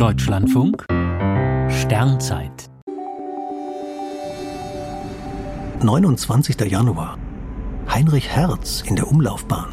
Deutschlandfunk 0.00 0.86
Sternzeit 1.68 2.70
29. 5.82 6.58
Januar 6.62 7.18
Heinrich 7.86 8.34
Hertz 8.34 8.80
in 8.80 8.96
der 8.96 9.08
Umlaufbahn 9.08 9.68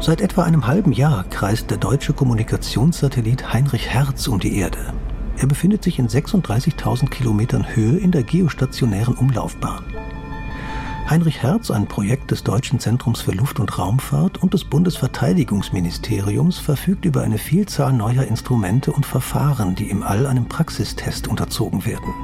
Seit 0.00 0.22
etwa 0.22 0.44
einem 0.44 0.66
halben 0.66 0.92
Jahr 0.92 1.24
kreist 1.24 1.70
der 1.70 1.76
deutsche 1.76 2.14
Kommunikationssatellit 2.14 3.52
Heinrich 3.52 3.92
Hertz 3.92 4.28
um 4.28 4.40
die 4.40 4.56
Erde. 4.56 4.94
Er 5.36 5.46
befindet 5.46 5.84
sich 5.84 5.98
in 5.98 6.08
36.000 6.08 7.10
Kilometern 7.10 7.76
Höhe 7.76 7.98
in 7.98 8.12
der 8.12 8.22
geostationären 8.22 9.14
Umlaufbahn. 9.14 9.84
Heinrich 11.08 11.42
Hertz, 11.42 11.70
ein 11.70 11.86
Projekt 11.86 12.30
des 12.30 12.44
Deutschen 12.44 12.80
Zentrums 12.80 13.20
für 13.20 13.32
Luft- 13.32 13.60
und 13.60 13.78
Raumfahrt 13.78 14.42
und 14.42 14.54
des 14.54 14.64
Bundesverteidigungsministeriums, 14.64 16.58
verfügt 16.58 17.04
über 17.04 17.20
eine 17.20 17.36
Vielzahl 17.36 17.92
neuer 17.92 18.24
Instrumente 18.24 18.90
und 18.90 19.04
Verfahren, 19.04 19.74
die 19.74 19.90
im 19.90 20.02
All 20.02 20.26
einem 20.26 20.46
Praxistest 20.46 21.28
unterzogen 21.28 21.84
werden. 21.84 22.14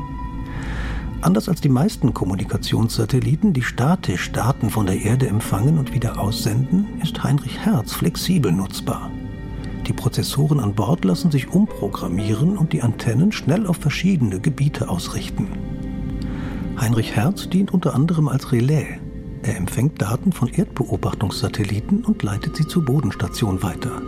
Anders 1.21 1.51
als 1.51 1.61
die 1.61 1.69
meisten 1.69 2.15
Kommunikationssatelliten, 2.15 3.53
die 3.53 3.63
statisch 3.63 4.33
Daten 4.33 4.71
von 4.71 4.87
der 4.87 4.99
Erde 5.03 5.29
empfangen 5.29 5.77
und 5.77 5.93
wieder 5.93 6.19
aussenden, 6.19 6.87
ist 7.03 7.23
Heinrich 7.23 7.63
Hertz 7.63 7.93
flexibel 7.93 8.51
nutzbar. 8.51 9.11
Die 9.87 9.93
Prozessoren 9.93 10.59
an 10.59 10.75
Bord 10.75 11.05
lassen 11.05 11.31
sich 11.31 11.49
umprogrammieren 11.49 12.57
und 12.57 12.73
die 12.73 12.81
Antennen 12.81 13.31
schnell 13.31 13.67
auf 13.67 13.77
verschiedene 13.77 14.41
Gebiete 14.41 14.89
ausrichten. 14.89 15.49
Heinrich 16.79 17.15
Hertz 17.15 17.49
dient 17.49 17.73
unter 17.73 17.95
anderem 17.95 18.29
als 18.29 18.53
Relais. 18.53 18.99
Er 19.43 19.57
empfängt 19.57 20.01
Daten 20.03 20.33
von 20.33 20.49
Erdbeobachtungssatelliten 20.49 22.05
und 22.05 22.23
leitet 22.23 22.57
sie 22.57 22.67
zur 22.67 22.85
Bodenstation 22.85 23.63
weiter. 23.63 24.03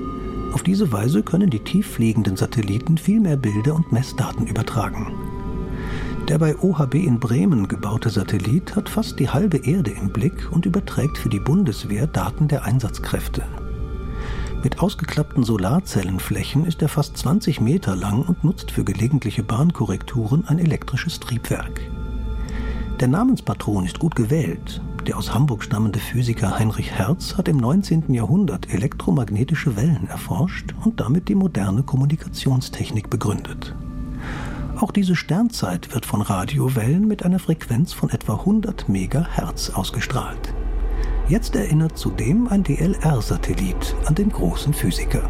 Auf 0.53 0.63
diese 0.63 0.93
Weise 0.93 1.23
können 1.23 1.49
die 1.49 1.61
tieffliegenden 1.61 2.37
Satelliten 2.37 2.99
viel 2.99 3.21
mehr 3.21 3.37
Bilder 3.37 3.75
und 3.75 3.93
Messdaten 3.93 4.47
übertragen. 4.47 5.13
Der 6.29 6.39
bei 6.39 6.57
OHB 6.57 6.95
in 6.95 7.19
Bremen 7.19 7.67
gebaute 7.69 8.11
Satellit 8.11 8.77
hat 8.77 8.89
fast 8.89 9.19
die 9.19 9.29
halbe 9.29 9.59
Erde 9.59 9.91
im 9.91 10.11
Blick 10.11 10.51
und 10.53 10.67
überträgt 10.67 11.19
für 11.19 11.29
die 11.29 11.41
Bundeswehr 11.41 12.07
Daten 12.07 12.49
der 12.49 12.65
Einsatzkräfte. 12.65 13.43
Mit 14.63 14.81
ausgeklappten 14.81 15.43
Solarzellenflächen 15.43 16.67
ist 16.67 16.83
er 16.83 16.89
fast 16.89 17.17
20 17.17 17.61
Meter 17.61 17.97
lang 17.97 18.23
und 18.23 18.45
nutzt 18.45 18.71
für 18.71 18.85
gelegentliche 18.85 19.43
Bahnkorrekturen 19.43 20.47
ein 20.47 20.59
elektrisches 20.59 21.19
Triebwerk. 21.19 21.81
Der 23.01 23.09
Namenspatron 23.09 23.85
ist 23.85 23.99
gut 23.99 24.15
gewählt. 24.15 24.81
Der 25.07 25.17
aus 25.17 25.35
Hamburg 25.35 25.65
stammende 25.65 25.99
Physiker 25.99 26.59
Heinrich 26.59 26.93
Hertz 26.93 27.37
hat 27.37 27.49
im 27.49 27.57
19. 27.57 28.13
Jahrhundert 28.15 28.73
elektromagnetische 28.73 29.77
Wellen 29.77 30.07
erforscht 30.09 30.75
und 30.85 31.01
damit 31.01 31.29
die 31.29 31.35
moderne 31.35 31.83
Kommunikationstechnik 31.83 33.11
begründet. 33.11 33.75
Auch 34.79 34.93
diese 34.93 35.17
Sternzeit 35.17 35.93
wird 35.95 36.07
von 36.07 36.23
Radiowellen 36.23 37.09
mit 37.09 37.25
einer 37.25 37.39
Frequenz 37.39 37.93
von 37.93 38.11
etwa 38.11 38.35
100 38.35 38.89
Megahertz 38.89 39.71
ausgestrahlt. 39.71 40.55
Jetzt 41.29 41.57
erinnert 41.57 41.99
zudem 41.99 42.49
ein 42.49 42.63
DLR-Satellit 42.63 43.97
an 44.07 44.15
den 44.15 44.31
großen 44.31 44.75
Physiker. 44.75 45.29